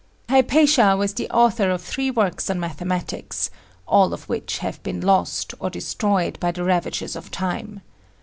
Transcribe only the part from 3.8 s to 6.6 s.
all of which have been lost, or destroyed by